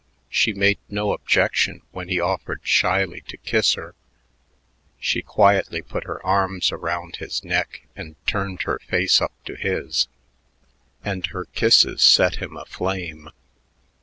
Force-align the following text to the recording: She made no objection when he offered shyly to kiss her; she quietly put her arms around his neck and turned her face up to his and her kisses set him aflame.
She 0.31 0.51
made 0.51 0.79
no 0.89 1.13
objection 1.13 1.83
when 1.91 2.09
he 2.09 2.19
offered 2.19 2.61
shyly 2.63 3.21
to 3.27 3.37
kiss 3.37 3.75
her; 3.75 3.93
she 4.99 5.21
quietly 5.21 5.83
put 5.83 6.05
her 6.05 6.25
arms 6.25 6.71
around 6.71 7.17
his 7.17 7.43
neck 7.43 7.83
and 7.95 8.15
turned 8.25 8.63
her 8.63 8.79
face 8.79 9.21
up 9.21 9.33
to 9.45 9.55
his 9.55 10.07
and 11.05 11.27
her 11.27 11.45
kisses 11.45 12.01
set 12.01 12.37
him 12.37 12.57
aflame. 12.57 13.29